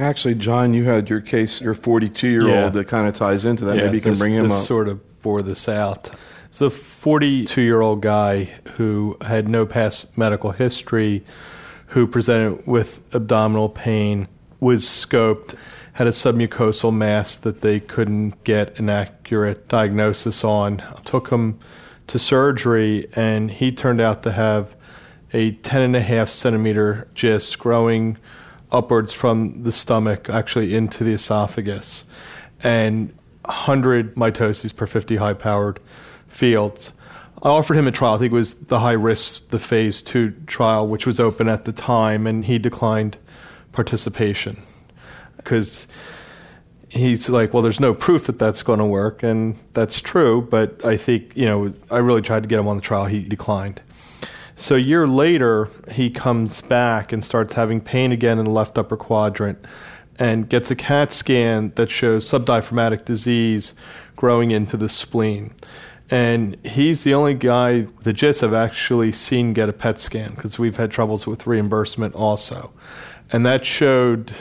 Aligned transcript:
Actually, 0.00 0.34
John, 0.36 0.74
you 0.74 0.84
had 0.84 1.10
your 1.10 1.20
case, 1.20 1.60
your 1.60 1.74
42 1.74 2.28
year 2.28 2.48
Yeah. 2.48 2.64
old 2.64 2.72
that 2.74 2.88
kind 2.88 3.06
of 3.08 3.14
ties 3.14 3.44
into 3.44 3.64
that. 3.66 3.76
Yeah, 3.76 3.84
Maybe 3.84 3.98
you 3.98 4.02
can 4.02 4.12
this- 4.12 4.18
bring 4.18 4.34
him 4.34 4.44
this 4.44 4.60
up. 4.60 4.66
sort 4.66 4.88
of 4.88 5.00
bore 5.22 5.42
this 5.42 5.68
out. 5.68 6.10
It's 6.48 6.60
a 6.60 6.70
42 6.70 7.60
year 7.62 7.80
old 7.80 8.00
guy 8.02 8.48
who 8.76 9.16
had 9.22 9.48
no 9.48 9.64
past 9.66 10.16
medical 10.16 10.52
history, 10.52 11.24
who 11.88 12.06
presented 12.06 12.66
with 12.66 13.00
abdominal 13.14 13.68
pain, 13.68 14.28
was 14.60 14.84
scoped, 14.84 15.54
had 15.94 16.06
a 16.06 16.10
submucosal 16.10 16.92
mass 16.94 17.36
that 17.36 17.60
they 17.60 17.80
couldn't 17.80 18.44
get 18.44 18.78
an 18.78 18.88
accurate 18.88 19.68
diagnosis 19.68 20.42
on. 20.44 20.82
Took 21.04 21.30
him 21.30 21.58
to 22.06 22.18
surgery, 22.18 23.06
and 23.14 23.50
he 23.50 23.72
turned 23.72 24.00
out 24.00 24.22
to 24.22 24.32
have 24.32 24.74
a 25.34 25.52
10 25.52 25.82
and 25.82 25.96
a 25.96 26.00
half 26.00 26.28
centimeter 26.28 27.08
GIST 27.14 27.58
growing 27.58 28.16
upwards 28.72 29.12
from 29.12 29.62
the 29.62 29.72
stomach, 29.72 30.28
actually 30.28 30.74
into 30.74 31.04
the 31.04 31.12
esophagus, 31.12 32.04
and 32.62 33.14
100 33.44 34.14
mitoses 34.16 34.74
per 34.74 34.86
50 34.86 35.16
high 35.16 35.34
powered 35.34 35.78
fields. 36.28 36.92
I 37.42 37.48
offered 37.48 37.76
him 37.76 37.86
a 37.86 37.92
trial. 37.92 38.14
I 38.14 38.18
think 38.18 38.32
it 38.32 38.36
was 38.36 38.54
the 38.54 38.80
high 38.80 38.92
risk, 38.92 39.48
the 39.48 39.58
phase 39.58 40.00
two 40.00 40.30
trial, 40.46 40.86
which 40.86 41.06
was 41.06 41.20
open 41.20 41.48
at 41.48 41.64
the 41.64 41.72
time, 41.72 42.26
and 42.26 42.44
he 42.44 42.58
declined 42.58 43.18
participation 43.72 44.62
because 45.36 45.86
he's 46.88 47.28
like, 47.28 47.52
well, 47.52 47.62
there's 47.62 47.80
no 47.80 47.94
proof 47.94 48.26
that 48.26 48.38
that's 48.38 48.62
going 48.62 48.78
to 48.78 48.84
work, 48.84 49.22
and 49.22 49.58
that's 49.72 50.00
true. 50.00 50.42
But 50.42 50.84
I 50.84 50.96
think 50.96 51.36
you 51.36 51.46
know, 51.46 51.72
I 51.90 51.98
really 51.98 52.22
tried 52.22 52.44
to 52.44 52.48
get 52.48 52.60
him 52.60 52.68
on 52.68 52.76
the 52.76 52.82
trial. 52.82 53.06
He 53.06 53.20
declined. 53.20 53.80
So 54.62 54.76
a 54.76 54.78
year 54.78 55.08
later, 55.08 55.68
he 55.90 56.08
comes 56.08 56.60
back 56.60 57.12
and 57.12 57.24
starts 57.24 57.54
having 57.54 57.80
pain 57.80 58.12
again 58.12 58.38
in 58.38 58.44
the 58.44 58.52
left 58.52 58.78
upper 58.78 58.96
quadrant, 58.96 59.58
and 60.20 60.48
gets 60.48 60.70
a 60.70 60.76
CAT 60.76 61.10
scan 61.10 61.72
that 61.74 61.90
shows 61.90 62.30
subdiaphragmatic 62.30 63.04
disease 63.04 63.74
growing 64.14 64.52
into 64.52 64.76
the 64.76 64.88
spleen. 64.88 65.52
And 66.12 66.56
he's 66.64 67.02
the 67.02 67.12
only 67.12 67.34
guy 67.34 67.88
the 68.02 68.12
GIST 68.12 68.42
have 68.42 68.54
actually 68.54 69.10
seen 69.10 69.52
get 69.52 69.68
a 69.68 69.72
PET 69.72 69.98
scan 69.98 70.34
because 70.34 70.60
we've 70.60 70.76
had 70.76 70.92
troubles 70.92 71.26
with 71.26 71.44
reimbursement 71.44 72.14
also. 72.14 72.72
And 73.32 73.44
that 73.44 73.66
showed 73.66 74.32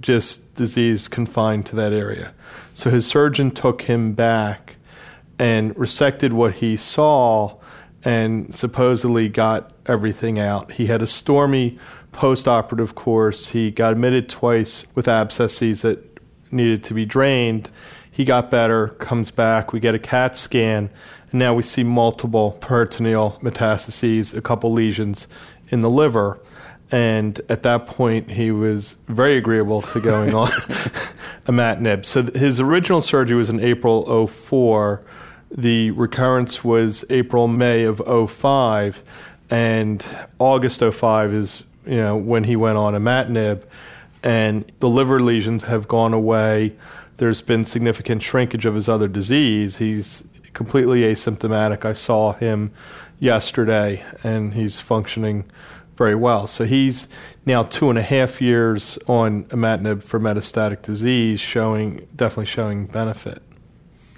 just 0.00 0.54
disease 0.54 1.08
confined 1.08 1.66
to 1.66 1.74
that 1.74 1.92
area. 1.92 2.32
So 2.74 2.90
his 2.90 3.06
surgeon 3.08 3.50
took 3.50 3.82
him 3.82 4.12
back 4.12 4.76
and 5.36 5.74
resected 5.74 6.32
what 6.32 6.54
he 6.54 6.76
saw 6.76 7.56
and 8.04 8.54
supposedly 8.54 9.28
got 9.28 9.72
everything 9.86 10.38
out. 10.38 10.72
He 10.72 10.86
had 10.86 11.02
a 11.02 11.06
stormy 11.06 11.78
post 12.12 12.46
operative 12.46 12.94
course. 12.94 13.48
He 13.48 13.70
got 13.70 13.92
admitted 13.92 14.28
twice 14.28 14.84
with 14.94 15.08
abscesses 15.08 15.82
that 15.82 16.18
needed 16.50 16.84
to 16.84 16.94
be 16.94 17.04
drained. 17.04 17.70
He 18.10 18.24
got 18.24 18.50
better, 18.50 18.88
comes 18.88 19.30
back. 19.30 19.72
We 19.72 19.80
get 19.80 19.94
a 19.94 19.98
CAT 19.98 20.36
scan, 20.36 20.90
and 21.32 21.38
now 21.38 21.54
we 21.54 21.62
see 21.62 21.82
multiple 21.82 22.52
peritoneal 22.60 23.38
metastases, 23.42 24.36
a 24.36 24.40
couple 24.40 24.72
lesions 24.72 25.26
in 25.68 25.80
the 25.80 25.90
liver. 25.90 26.38
And 26.92 27.40
at 27.48 27.64
that 27.64 27.86
point, 27.86 28.30
he 28.30 28.52
was 28.52 28.94
very 29.08 29.36
agreeable 29.36 29.82
to 29.82 30.00
going 30.00 30.32
on 30.34 30.48
a 30.52 31.50
imatinib. 31.50 32.04
So 32.04 32.22
his 32.22 32.60
original 32.60 33.00
surgery 33.00 33.36
was 33.36 33.50
in 33.50 33.58
April 33.58 34.26
04. 34.28 35.04
The 35.56 35.92
recurrence 35.92 36.64
was 36.64 37.04
April, 37.10 37.46
May 37.46 37.84
of 37.84 38.02
05. 38.30 39.02
And 39.50 40.04
August 40.38 40.80
05 40.80 41.32
is 41.32 41.62
you 41.86 41.96
know 41.96 42.16
when 42.16 42.44
he 42.44 42.56
went 42.56 42.76
on 42.76 42.94
imatinib. 42.94 43.64
And 44.22 44.70
the 44.78 44.88
liver 44.88 45.20
lesions 45.20 45.64
have 45.64 45.86
gone 45.86 46.14
away. 46.14 46.74
There's 47.18 47.42
been 47.42 47.64
significant 47.64 48.22
shrinkage 48.22 48.66
of 48.66 48.74
his 48.74 48.88
other 48.88 49.06
disease. 49.06 49.76
He's 49.76 50.24
completely 50.54 51.02
asymptomatic. 51.02 51.84
I 51.84 51.92
saw 51.92 52.32
him 52.32 52.72
yesterday, 53.20 54.04
and 54.24 54.54
he's 54.54 54.80
functioning 54.80 55.44
very 55.96 56.14
well. 56.14 56.46
So 56.46 56.64
he's 56.64 57.06
now 57.46 57.62
two 57.62 57.90
and 57.90 57.98
a 57.98 58.02
half 58.02 58.40
years 58.40 58.98
on 59.06 59.44
imatinib 59.44 60.02
for 60.02 60.18
metastatic 60.18 60.82
disease, 60.82 61.38
showing 61.38 62.08
definitely 62.16 62.46
showing 62.46 62.86
benefit. 62.86 63.42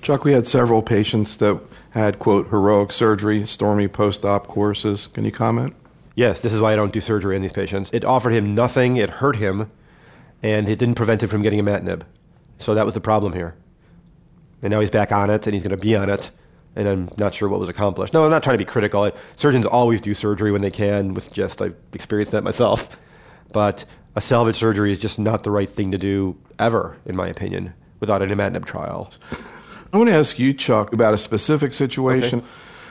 Chuck, 0.07 0.23
we 0.23 0.35
had 0.35 0.47
several 0.47 0.83
patients 0.83 1.37
that 1.39 1.61
had, 1.91 2.21
quote, 2.21 2.49
heroic 2.51 2.93
surgery, 2.93 3.45
stormy 3.45 3.89
post 3.89 4.25
op 4.25 4.47
courses. 4.47 5.09
Can 5.09 5.25
you 5.25 5.33
comment? 5.33 5.75
Yes, 6.15 6.43
this 6.43 6.53
is 6.53 6.61
why 6.61 6.73
I 6.73 6.77
don't 6.77 6.93
do 6.93 7.01
surgery 7.01 7.35
on 7.35 7.43
these 7.43 7.51
patients. 7.51 7.91
It 7.93 8.05
offered 8.05 8.31
him 8.31 8.55
nothing, 8.55 8.99
it 8.99 9.11
hurt 9.11 9.35
him, 9.35 9.69
and 10.45 10.69
it 10.69 10.79
didn't 10.79 10.95
prevent 10.95 11.25
him 11.25 11.29
from 11.29 11.43
getting 11.43 11.59
a 11.59 11.65
imatinib. 11.65 12.03
So 12.59 12.73
that 12.73 12.85
was 12.85 12.95
the 12.95 13.01
problem 13.01 13.33
here. 13.33 13.57
And 14.63 14.71
now 14.71 14.79
he's 14.79 14.93
back 14.93 15.11
on 15.11 15.29
it, 15.29 15.45
and 15.45 15.55
he's 15.55 15.65
going 15.65 15.77
to 15.77 15.77
be 15.77 15.97
on 15.97 16.09
it, 16.09 16.31
and 16.77 16.87
I'm 16.87 17.09
not 17.17 17.35
sure 17.35 17.49
what 17.49 17.59
was 17.59 17.69
accomplished. 17.69 18.15
No, 18.15 18.25
I'm 18.25 18.31
not 18.31 18.45
trying 18.45 18.59
to 18.59 18.65
be 18.65 18.71
critical. 18.71 19.11
Surgeons 19.35 19.67
always 19.67 20.01
do 20.01 20.15
surgery 20.15 20.53
when 20.53 20.63
they 20.63 20.71
can 20.71 21.15
with 21.15 21.33
just, 21.33 21.61
I've 21.61 21.75
experienced 21.93 22.31
that 22.31 22.45
myself. 22.45 22.97
But 23.53 23.85
a 24.15 24.21
salvage 24.21 24.55
surgery 24.55 24.93
is 24.93 25.01
GIST 25.01 25.19
not 25.19 25.43
the 25.43 25.51
right 25.51 25.69
thing 25.69 25.91
to 25.91 25.99
do 25.99 26.37
ever, 26.61 26.97
in 27.07 27.17
my 27.17 27.27
opinion, 27.27 27.75
without 27.99 28.23
an 28.23 28.31
imatinib 28.31 28.67
trial. 28.67 29.11
I 29.97 29.99
want 29.99 30.11
to 30.11 30.15
ask 30.15 30.39
you, 30.39 30.53
Chuck, 30.53 30.93
about 30.93 31.15
a 31.15 31.19
specific 31.19 31.73
situation. 31.73 32.43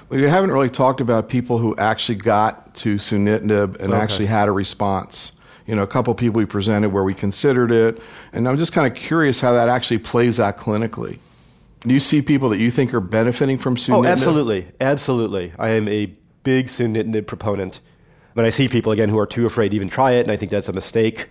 We 0.09 0.23
haven't 0.23 0.51
really 0.51 0.71
talked 0.71 1.01
about 1.01 1.29
people 1.29 1.59
who 1.59 1.75
actually 1.77 2.15
got 2.15 2.73
to 2.77 2.95
sunitinib 2.95 3.79
and 3.79 3.93
Okay. 3.93 4.01
actually 4.01 4.25
had 4.25 4.47
a 4.47 4.51
response. 4.51 5.31
You 5.67 5.75
know, 5.75 5.83
a 5.83 5.87
couple 5.87 6.15
people 6.15 6.39
we 6.39 6.47
presented 6.47 6.89
where 6.89 7.03
we 7.03 7.13
considered 7.13 7.71
it, 7.71 8.01
and 8.33 8.47
I'm 8.47 8.57
just 8.57 8.73
kind 8.73 8.87
of 8.87 8.95
curious 8.97 9.39
how 9.39 9.53
that 9.53 9.69
actually 9.69 9.99
plays 9.99 10.39
out 10.39 10.57
clinically. 10.57 11.19
Do 11.81 11.93
you 11.93 11.99
see 11.99 12.23
people 12.23 12.49
that 12.49 12.57
you 12.57 12.71
think 12.71 12.91
are 12.91 12.99
benefiting 12.99 13.59
from 13.59 13.73
oh, 13.73 13.75
sunitinib? 13.75 13.97
Oh, 13.97 14.05
absolutely. 14.05 14.65
Absolutely. 14.81 15.53
I 15.59 15.69
am 15.69 15.87
a 15.87 16.07
big 16.43 16.67
sunitinib 16.67 17.27
proponent. 17.27 17.81
but 18.33 18.45
I 18.45 18.49
see 18.49 18.67
people, 18.67 18.91
again, 18.91 19.09
who 19.09 19.19
are 19.19 19.27
too 19.27 19.45
afraid 19.45 19.69
to 19.69 19.75
even 19.75 19.89
try 19.89 20.13
it, 20.13 20.21
and 20.21 20.31
I 20.31 20.37
think 20.37 20.49
that's 20.49 20.69
a 20.69 20.73
mistake. 20.73 21.29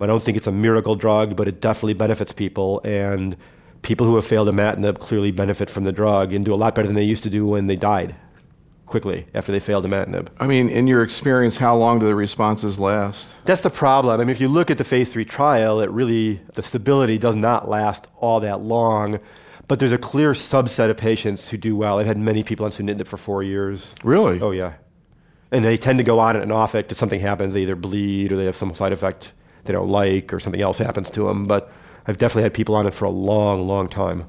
I 0.00 0.06
don't 0.06 0.22
think 0.22 0.36
it's 0.36 0.46
a 0.46 0.52
miracle 0.52 0.94
drug, 0.94 1.34
but 1.34 1.48
it 1.48 1.60
definitely 1.60 1.94
benefits 1.94 2.30
people. 2.30 2.80
And 2.84 3.36
people 3.82 4.06
who 4.06 4.16
have 4.16 4.26
failed 4.26 4.48
imatinib 4.48 4.98
clearly 4.98 5.30
benefit 5.30 5.70
from 5.70 5.84
the 5.84 5.92
drug 5.92 6.32
and 6.32 6.44
do 6.44 6.52
a 6.52 6.56
lot 6.56 6.74
better 6.74 6.86
than 6.86 6.96
they 6.96 7.04
used 7.04 7.22
to 7.22 7.30
do 7.30 7.46
when 7.46 7.66
they 7.66 7.76
died 7.76 8.14
quickly 8.86 9.26
after 9.34 9.52
they 9.52 9.60
failed 9.60 9.84
imatinib. 9.84 10.28
I 10.40 10.46
mean, 10.46 10.68
in 10.68 10.86
your 10.86 11.02
experience, 11.02 11.56
how 11.56 11.76
long 11.76 11.98
do 11.98 12.06
the 12.06 12.14
responses 12.14 12.80
last? 12.80 13.28
That's 13.44 13.62
the 13.62 13.70
problem. 13.70 14.20
I 14.20 14.24
mean, 14.24 14.30
if 14.30 14.40
you 14.40 14.48
look 14.48 14.70
at 14.70 14.78
the 14.78 14.84
phase 14.84 15.12
three 15.12 15.24
trial, 15.24 15.80
it 15.80 15.90
really, 15.90 16.40
the 16.54 16.62
stability 16.62 17.18
does 17.18 17.36
not 17.36 17.68
last 17.68 18.08
all 18.16 18.40
that 18.40 18.62
long. 18.62 19.20
But 19.68 19.78
there's 19.78 19.92
a 19.92 19.98
clear 19.98 20.32
subset 20.32 20.88
of 20.88 20.96
patients 20.96 21.48
who 21.48 21.58
do 21.58 21.76
well. 21.76 21.98
I've 21.98 22.06
had 22.06 22.16
many 22.16 22.42
people 22.42 22.64
on 22.64 22.72
sunitinib 22.72 23.06
for 23.06 23.18
four 23.18 23.42
years. 23.42 23.94
Really? 24.02 24.40
Oh, 24.40 24.50
yeah. 24.50 24.74
And 25.52 25.62
they 25.62 25.76
tend 25.76 25.98
to 25.98 26.04
go 26.04 26.18
on 26.18 26.36
and 26.36 26.50
off 26.50 26.74
it 26.74 26.86
because 26.86 26.96
something 26.96 27.20
happens. 27.20 27.52
They 27.52 27.62
either 27.62 27.76
bleed 27.76 28.32
or 28.32 28.36
they 28.36 28.46
have 28.46 28.56
some 28.56 28.72
side 28.72 28.92
effect 28.92 29.32
they 29.64 29.72
don't 29.74 29.88
like 29.88 30.32
or 30.32 30.40
something 30.40 30.62
else 30.62 30.78
happens 30.78 31.10
to 31.10 31.26
them. 31.26 31.46
But 31.46 31.70
I've 32.08 32.16
definitely 32.16 32.44
had 32.44 32.54
people 32.54 32.74
on 32.74 32.86
it 32.86 32.94
for 32.94 33.04
a 33.04 33.10
long, 33.10 33.62
long 33.68 33.86
time. 33.86 34.24